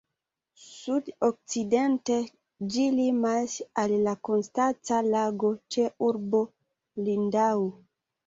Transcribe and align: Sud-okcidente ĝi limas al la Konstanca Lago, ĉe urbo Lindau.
Sud-okcidente 0.67 2.15
ĝi 2.75 2.85
limas 2.95 3.57
al 3.83 3.93
la 4.07 4.15
Konstanca 4.29 5.01
Lago, 5.11 5.53
ĉe 5.75 5.85
urbo 6.07 6.41
Lindau. 7.09 7.69